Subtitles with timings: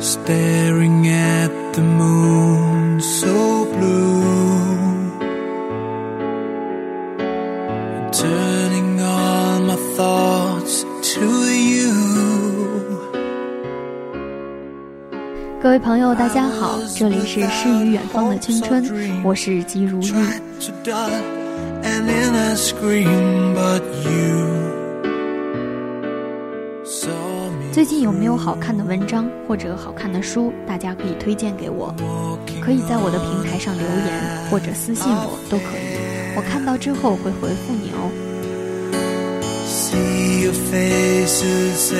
[0.00, 5.12] staring at the moon so blue,
[8.10, 11.20] turning all my thoughts to
[11.52, 11.92] you.
[15.62, 18.82] 各位朋友，大家好，这里是诗与远方的青春，
[19.22, 20.14] 我是吉如玉。
[27.72, 31.94] 最近有没有好看的文章或者好看的书，大家可以推荐给我，
[32.60, 38.10] 可以在我的平台上留言或者私信我都可以，我看到之后会回复你哦。
[39.68, 41.94] See your faces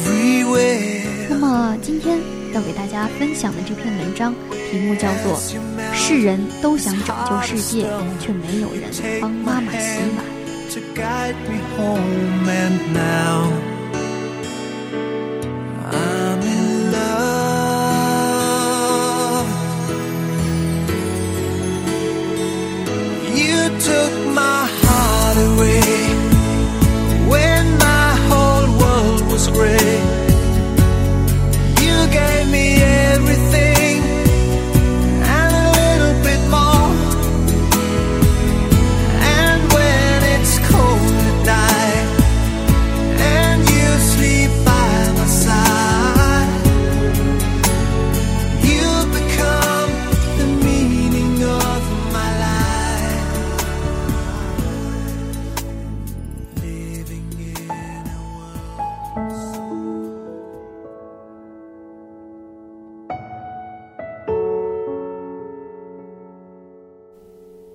[0.00, 1.02] everywhere.
[1.28, 2.20] 那么今天
[2.54, 4.32] 要给大家分享的这篇文章
[4.70, 5.36] 题目叫做
[5.92, 7.88] 《世人都想拯救世界，
[8.20, 8.88] 却没有人
[9.20, 10.24] 帮妈妈洗碗》。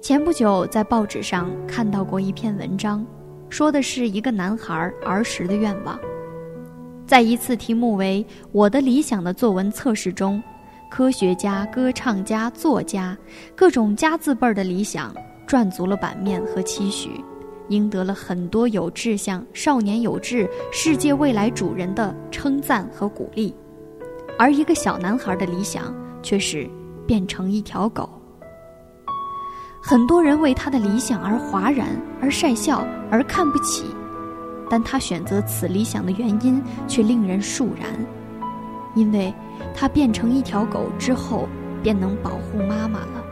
[0.02, 3.06] 前不久在报纸上看到过一篇文章，
[3.50, 5.98] 说的是一个男孩儿时的愿望。
[7.06, 10.42] 在一次题目为“我的理想”的作文测试中，
[10.90, 13.16] 科学家、歌唱家、作家，
[13.56, 15.16] 各种家字辈儿的理想
[15.46, 17.24] 赚足了版面和期许，
[17.68, 23.54] 赢得了很多有志向、少年有志、世界未来主人的称赞和鼓励。
[24.36, 26.68] 而一个小男孩的理想却是
[27.06, 28.10] 变成一条狗。
[29.84, 31.88] 很多人为他的理想而哗然，
[32.22, 33.86] 而晒笑，而看不起，
[34.70, 37.90] 但他选择此理想的原因却令人肃然，
[38.94, 39.34] 因为
[39.76, 41.50] 他变成一条狗之后，
[41.82, 43.26] 便能保护妈妈了。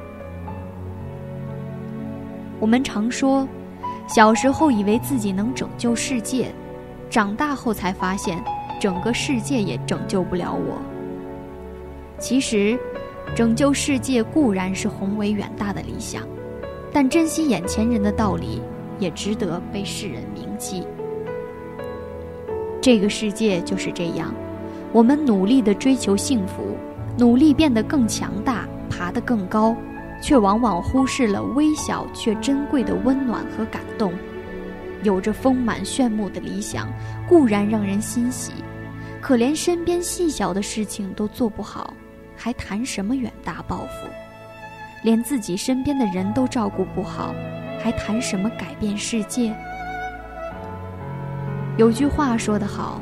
[2.59, 3.47] 我们常说，
[4.07, 6.51] 小时候以为自己能拯救世界，
[7.11, 8.43] 长大后才发现，
[8.81, 10.81] 整个世界也拯救不了我。
[12.17, 12.77] 其实，
[13.35, 16.23] 拯救世界固然是宏伟远大的理想。
[16.91, 18.61] 但珍惜眼前人的道理，
[18.99, 20.85] 也值得被世人铭记。
[22.81, 24.33] 这个世界就是这样，
[24.91, 26.75] 我们努力地追求幸福，
[27.17, 29.75] 努力变得更强大，爬得更高，
[30.21, 34.13] 却往往忽视了微小却珍贵的温暖和感动。
[35.03, 36.91] 有着丰满炫目的理想，
[37.27, 38.51] 固然让人欣喜，
[39.21, 41.93] 可连身边细小的事情都做不好，
[42.35, 44.07] 还谈什么远大抱负？
[45.01, 47.33] 连自己身边的人都照顾不好，
[47.81, 49.53] 还谈什么改变世界？
[51.77, 52.99] 有句话说得好，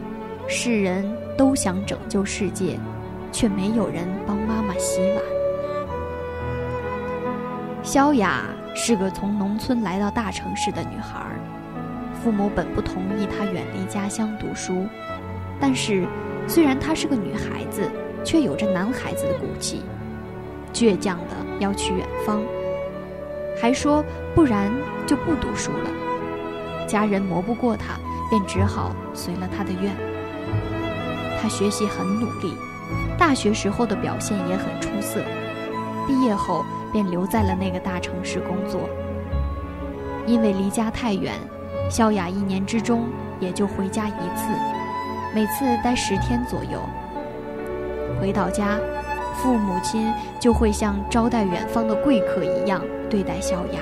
[0.47, 1.03] 世人
[1.36, 2.80] 都想拯救世界，
[3.31, 5.22] 却没有人帮妈妈洗碗。
[7.81, 8.44] 萧雅
[8.75, 11.25] 是个从农村来到大城市的女孩，
[12.22, 14.86] 父母本不同意她远离家乡读书，
[15.59, 16.06] 但是
[16.47, 17.90] 虽然她是个女孩子，
[18.24, 19.81] 却有着男孩子的骨气。
[20.74, 22.42] 倔强的要去远方，
[23.60, 24.04] 还说
[24.36, 24.72] 不然
[25.06, 25.90] 就不读书了。
[26.88, 27.98] 家人磨不过他，
[28.30, 29.92] 便只好随了他的愿。
[31.42, 32.54] 他学习很努力，
[33.18, 35.20] 大学时候的表现也很出色。
[36.06, 36.64] 毕业后
[36.94, 38.90] 便留在了那个大城市工作。
[40.26, 41.34] 因为离家太远，
[41.90, 43.06] 萧雅一年之中
[43.40, 44.46] 也就回家一次，
[45.34, 46.80] 每次待十天左右。
[48.22, 48.78] 回到家。
[49.40, 53.80] 父母亲就会像招待远方的贵客一样对待萧雅。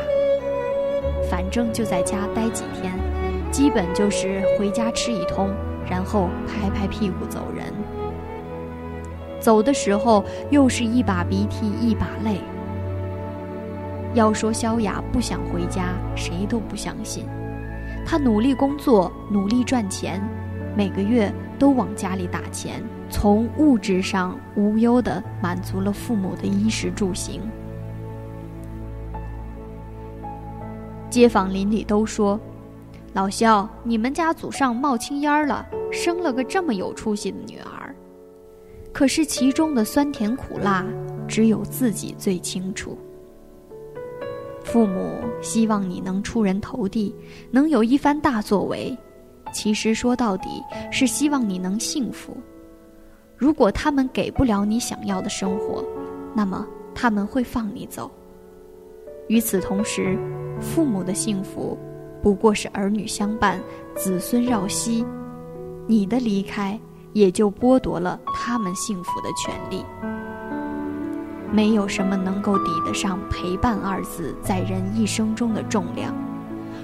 [1.30, 2.94] 反正就在家待几天，
[3.52, 5.50] 基本就是回家吃一通，
[5.90, 7.66] 然后拍拍屁股走人。
[9.40, 12.40] 走的时候又是一把鼻涕一把泪。
[14.14, 17.26] 要说萧雅不想回家，谁都不相信。
[18.06, 20.22] 她努力工作，努力赚钱，
[20.76, 22.82] 每个月都往家里打钱。
[23.16, 27.40] 从物质上无忧地满足了父母的衣食住行。
[31.10, 32.38] 街坊邻里都说
[33.16, 37.96] ：“老肖，你们家祖上冒青烟了，生了个这么有出息的女儿。”
[38.92, 40.86] 可是其中的酸甜苦辣，
[41.26, 42.98] 只有自己最清楚。
[44.62, 47.16] 父母希望你能出人头地，
[47.50, 48.96] 能有一番大作为，
[49.54, 52.36] 其实说到底是希望你能幸福。
[53.38, 55.84] 如果他们给不了你想要的生活，
[56.34, 58.10] 那么他们会放你走。
[59.28, 60.18] 与此同时，
[60.62, 61.78] 父母的幸福
[62.22, 63.60] 不过是儿女相伴、
[63.96, 65.06] 子孙绕膝，
[65.88, 66.80] 你的离开
[67.14, 69.86] 也就剥夺了他们幸福的权利。
[71.52, 76.14] 没有什么能够抵得上“陪伴”二字在人一生中的重量。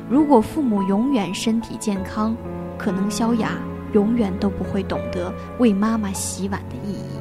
[0.09, 2.36] 如果父母永远身体健康，
[2.77, 3.57] 可能萧雅
[3.93, 7.19] 永远都不会懂得为妈妈洗碗的意义。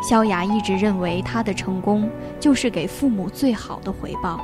[0.00, 2.08] 萧雅一直认为她的成功
[2.38, 4.40] 就是给父母最好的回报，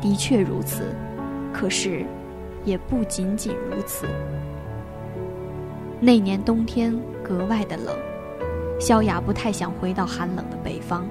[0.00, 0.94] 的确如此，
[1.52, 2.04] 可是，
[2.64, 4.06] 也不仅仅如此。
[5.98, 7.96] 那年冬天格外的冷，
[8.78, 11.06] 萧雅不太想回到寒冷的北方，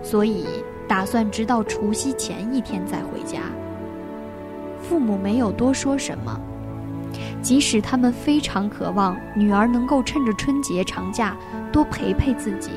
[0.00, 0.46] 所以
[0.88, 3.40] 打算直到除夕前一天再回家。
[4.80, 6.40] 父母没有多说什么，
[7.42, 11.36] 即使他们非常渴望女儿能够趁着春节长假
[11.72, 12.70] 多陪陪自己。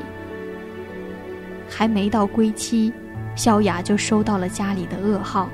[1.68, 2.92] 还没到归期，
[3.34, 5.48] 萧雅就收到了家里的噩耗：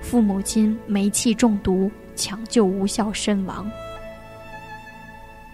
[0.00, 3.68] 父母亲煤气中毒，抢救无效身亡。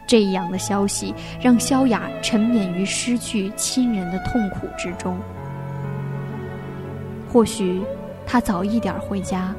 [0.07, 5.17] 这样的消息让萧雅沉湎于失去亲人的痛苦之中。
[7.33, 7.81] 或许，
[8.27, 9.55] 她早一点回家，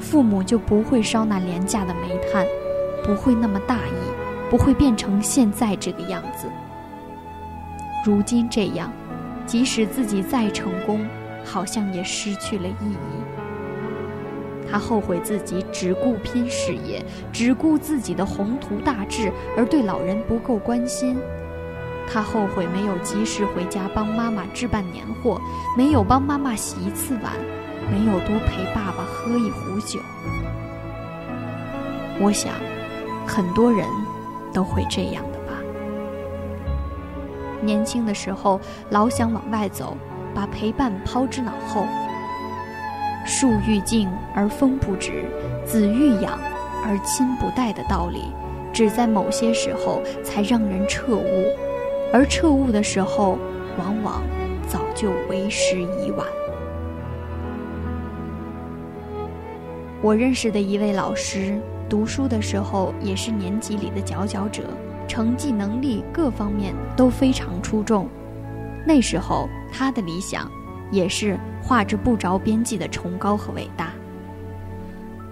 [0.00, 2.46] 父母就不会烧那廉价的煤炭，
[3.04, 6.46] 不会那么大意，不会变成现在这个样子。
[8.04, 8.92] 如今这样。
[9.46, 11.06] 即使自己再成功，
[11.44, 14.66] 好像也失去了意义。
[14.68, 17.00] 他后悔自己只顾拼事业，
[17.32, 21.16] 只顾自己的宏图大志，而对老人不够关心。
[22.12, 25.40] 他后悔没有及时回家帮妈妈置办年货，
[25.76, 27.32] 没有帮妈妈洗一次碗，
[27.90, 30.00] 没有多陪爸爸喝一壶酒。
[32.18, 32.52] 我想，
[33.26, 33.86] 很多人
[34.52, 35.52] 都会这样的吧。
[37.60, 38.60] 年轻的时候
[38.90, 39.96] 老想往外走，
[40.34, 41.86] 把陪伴抛之脑后。
[43.24, 45.24] 树欲静而风不止，
[45.64, 46.38] 子欲养
[46.84, 48.32] 而亲不待的道理，
[48.72, 51.46] 只在某些时候才让人彻悟，
[52.12, 53.36] 而彻悟的时候，
[53.76, 54.22] 往往
[54.68, 56.24] 早就为时已晚。
[60.06, 64.62] 我认识的一位老师，读书的时候也是年级里的佼佼者。
[65.08, 68.08] 成绩、能力各方面都非常出众。
[68.86, 70.48] 那时候他的理想，
[70.92, 73.92] 也是画着不着边际的崇高和伟大。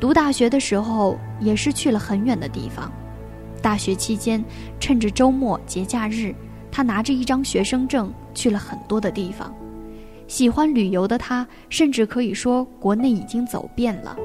[0.00, 2.90] 读大学的时候，也是去了很远的地方。
[3.62, 4.44] 大学期间，
[4.80, 6.34] 趁着周末、节假日，
[6.72, 9.54] 他拿着一张学生证去了很多的地方。
[10.26, 14.16] 喜欢旅游的他，甚至可以说国内已经走遍了，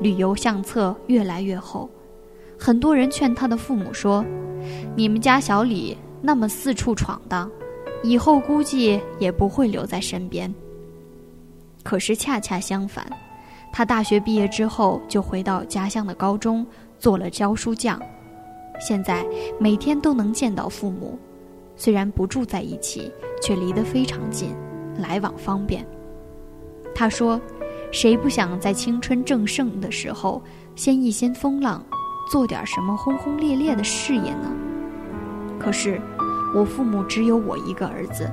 [0.00, 1.88] 旅游相册越来越厚。
[2.58, 4.24] 很多人劝他的父母说。
[4.96, 7.50] 你们家小李那么四处闯荡，
[8.02, 10.52] 以后估计也不会留在身边。
[11.82, 13.06] 可是恰恰相反，
[13.70, 16.66] 他大学毕业之后就回到家乡的高中
[16.98, 18.00] 做了教书匠，
[18.80, 19.22] 现在
[19.58, 21.18] 每天都能见到父母，
[21.76, 24.48] 虽然不住在一起，却离得非常近，
[24.96, 25.86] 来往方便。
[26.94, 27.38] 他说
[27.94, 30.42] ：“谁不想在青春正盛的时候，
[30.74, 31.80] 先一掀风浪？”
[32.28, 34.50] 做点什么轰轰烈烈的事业呢？
[35.60, 36.00] 可是，
[36.52, 38.28] 我父母只有我一个儿子，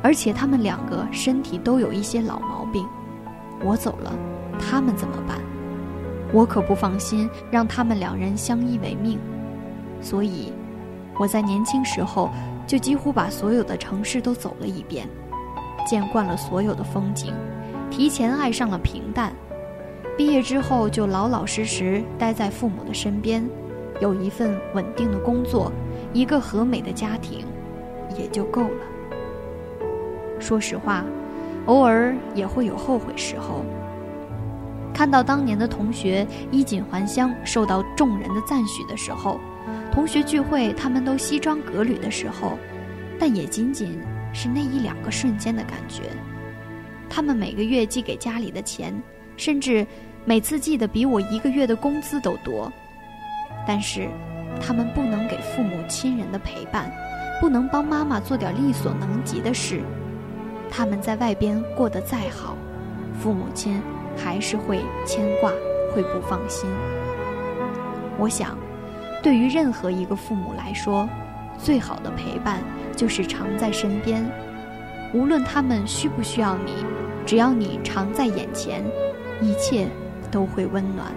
[0.00, 2.86] 而且他们两个身体都有一些老毛病。
[3.64, 4.12] 我走了，
[4.60, 5.38] 他们怎么办？
[6.32, 9.18] 我可不放心让他们两人相依为命。
[10.00, 10.52] 所以，
[11.18, 12.30] 我在年轻时候
[12.64, 15.08] 就几乎把所有的城市都走了一遍，
[15.84, 17.34] 见惯了所有的风景，
[17.90, 19.32] 提前爱上了平淡。
[20.16, 23.42] 毕业之后就老老实实待在父母的身边，
[24.00, 25.72] 有一份稳定的工作，
[26.12, 27.44] 一个和美的家庭，
[28.18, 28.80] 也就够了。
[30.38, 31.04] 说实话，
[31.66, 33.64] 偶尔也会有后悔时候。
[34.92, 39.40] 看到当年的同学衣锦还乡，受到众人的赞许的时候，
[39.90, 42.58] 同学聚会他们都西装革履的时候，
[43.18, 43.98] 但也仅仅
[44.34, 46.02] 是那一两个瞬间的感觉。
[47.10, 48.94] 他们每个月寄给家里的钱，
[49.36, 49.86] 甚至。
[50.26, 52.70] 每次寄的比我一个月的工资都多，
[53.66, 54.06] 但是
[54.60, 56.92] 他们不能给父母亲人的陪伴，
[57.40, 59.80] 不能帮妈妈做点力所能及的事。
[60.70, 62.54] 他们在外边过得再好，
[63.18, 63.80] 父母亲
[64.14, 65.50] 还是会牵挂，
[65.94, 66.68] 会不放心。
[68.18, 68.58] 我想，
[69.22, 71.08] 对于任何一个父母来说，
[71.56, 72.62] 最好的陪伴
[72.94, 74.22] 就是常在身边，
[75.14, 76.84] 无论他们需不需要你，
[77.26, 78.84] 只要你常在眼前，
[79.40, 79.86] 一切
[80.30, 81.12] 都会温暖。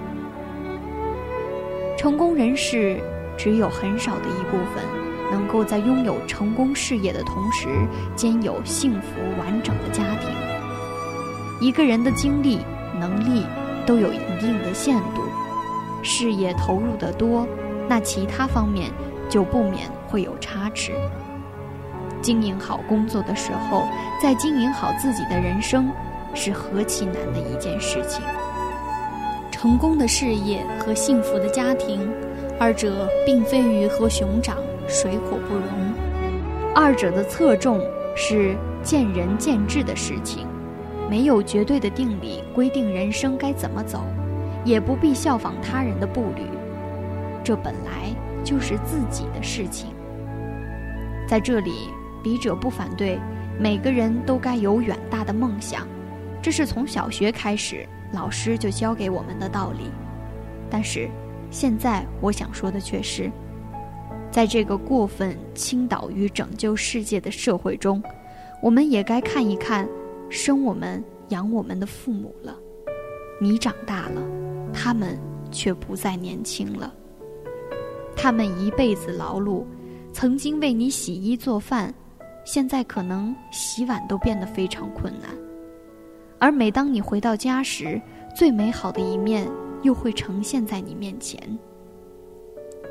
[1.97, 2.99] 成功人士
[3.37, 4.83] 只有很少的一部分，
[5.31, 7.67] 能够在拥有成功事业的同时，
[8.15, 9.07] 兼有幸福
[9.39, 10.29] 完整的家庭。
[11.61, 12.59] 一个人的精力、
[12.99, 13.45] 能力
[13.85, 15.21] 都有一定的限度，
[16.01, 17.47] 事业投入的多，
[17.87, 18.91] 那其他方面
[19.29, 20.91] 就不免会有差池。
[22.23, 23.83] 经营好工作的时候，
[24.19, 25.91] 再经营好自己的人生，
[26.33, 28.23] 是何其难的一件事情。
[29.51, 32.09] 成功的事业和幸福的家庭，
[32.59, 35.63] 二者并非鱼和熊掌，水火不容。
[36.73, 37.79] 二者的侧重
[38.15, 40.47] 是见仁见智的事情，
[41.09, 44.03] 没有绝对的定理规定人生该怎么走，
[44.65, 46.41] 也不必效仿他人的步履，
[47.43, 48.09] 这本来
[48.43, 49.93] 就是自己的事情。
[51.25, 51.89] 在这里，
[52.23, 53.19] 笔者不反对，
[53.59, 55.87] 每个人都该有远大的梦想，
[56.41, 57.87] 这是从小学开始。
[58.13, 59.89] 老师就教给我们的道理，
[60.69, 61.09] 但是
[61.49, 63.31] 现在我想说的却是，
[64.29, 68.01] 在这个过分倾倒于拯救世界的社会中，
[68.61, 69.89] 我们也该看一看
[70.29, 72.55] 生我们养我们的父母了。
[73.41, 74.21] 你长大了，
[74.71, 76.93] 他们却不再年轻了。
[78.15, 79.65] 他们一辈子劳碌，
[80.11, 81.91] 曾经为你洗衣做饭，
[82.45, 85.29] 现在可能洗碗都变得非常困难。
[86.39, 88.01] 而每当你回到家时，
[88.35, 89.47] 最美好的一面
[89.81, 91.39] 又会呈现在你面前。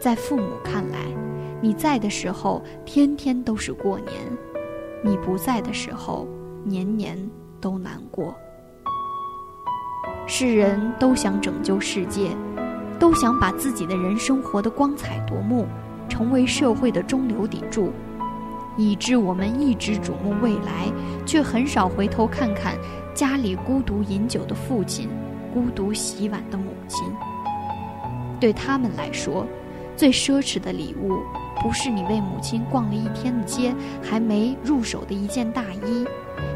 [0.00, 0.98] 在父母看来，
[1.60, 4.12] 你在的时候天天都是过年，
[5.04, 6.26] 你不在的时候
[6.64, 7.18] 年年
[7.60, 8.34] 都难过。
[10.26, 12.30] 世人都想拯救世界，
[12.98, 15.66] 都想把自己的人生活得光彩夺目，
[16.08, 17.92] 成为社会的中流砥柱。
[18.76, 20.90] 以致我们一直瞩目未来，
[21.26, 22.76] 却很少回头看看
[23.14, 25.08] 家里孤独饮酒的父亲，
[25.52, 27.04] 孤独洗碗的母亲。
[28.40, 29.46] 对他们来说，
[29.96, 31.18] 最奢侈的礼物，
[31.62, 36.06] 不是你为母亲逛了一天的街还没入手的一件大衣，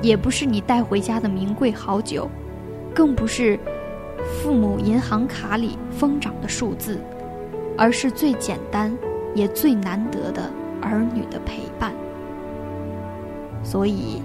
[0.03, 2.29] 也不是你带回家的名贵好酒，
[2.95, 3.59] 更不是
[4.25, 6.99] 父母银行卡里疯长的数字，
[7.77, 8.97] 而是最简单
[9.35, 11.93] 也最难得的儿女的陪伴。
[13.67, 14.23] 所以，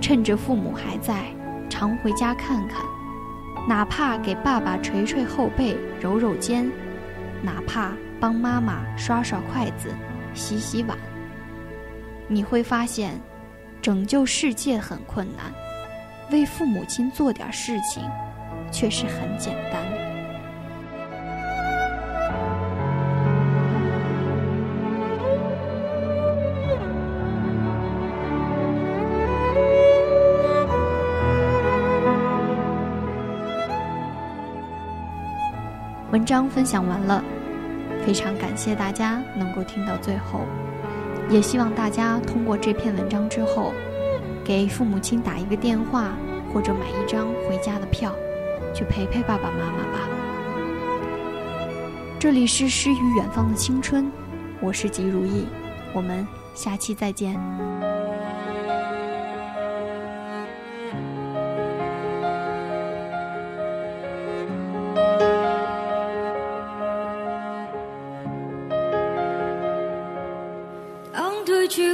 [0.00, 1.26] 趁着父母还在，
[1.68, 2.84] 常回家看看，
[3.68, 6.68] 哪怕给爸爸捶捶后背、揉揉肩，
[7.40, 9.94] 哪怕帮妈妈刷刷筷子、
[10.34, 10.98] 洗洗碗，
[12.26, 13.12] 你会发现，
[13.80, 15.54] 拯救世界很困难，
[16.32, 18.02] 为父母亲做点事情，
[18.72, 19.79] 却是很简单。
[36.12, 37.22] 文章分享完了，
[38.04, 40.40] 非常感谢大家能够听到最后，
[41.28, 43.72] 也希望大家通过这篇文章之后，
[44.44, 46.08] 给父母亲打一个电话，
[46.52, 48.12] 或者买一张回家的票，
[48.74, 50.08] 去陪陪爸爸妈妈吧。
[52.18, 54.10] 这里是诗与远方的青春，
[54.60, 55.46] 我是吉如意，
[55.94, 57.38] 我们下期再见。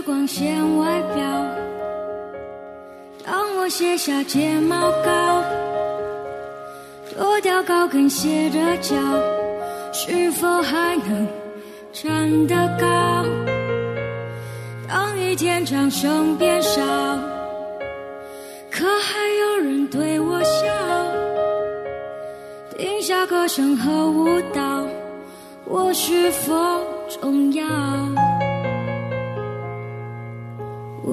[0.07, 1.25] 光鲜外表，
[3.25, 5.43] 当我卸下睫毛膏，
[7.13, 8.95] 脱掉高跟鞋的脚，
[9.93, 11.27] 是否还能
[11.93, 13.25] 站得高？
[14.87, 16.81] 当一天掌声变少，
[18.71, 20.63] 可还有人对我笑？
[22.79, 24.87] 停下歌声和舞蹈，
[25.65, 26.55] 我是否
[27.09, 27.65] 重要？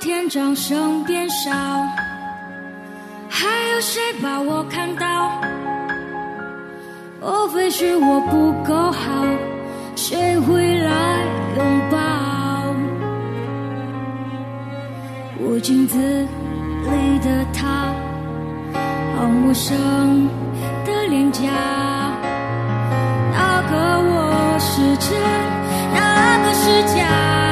[0.00, 1.50] 天掌声变少，
[3.28, 5.30] 还有谁把我看到？
[7.20, 9.26] 莫非是我不够好？
[9.94, 11.18] 谁会来
[11.54, 11.98] 拥抱？
[15.38, 17.92] 我镜子里的他，
[19.18, 20.26] 好陌生
[20.86, 21.42] 的脸颊。
[23.32, 25.20] 那个我是真，
[25.92, 27.49] 那个是假？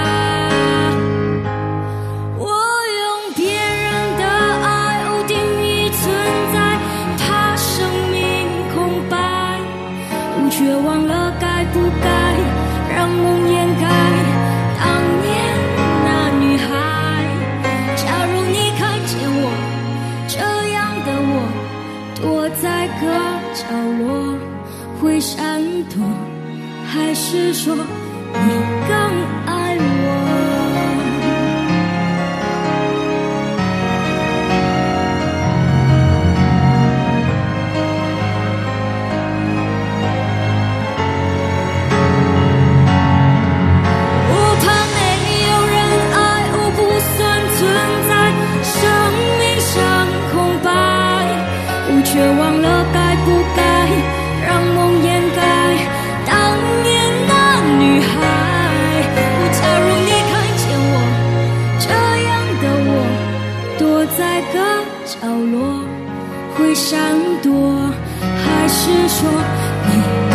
[69.08, 69.26] 说
[69.86, 70.27] 你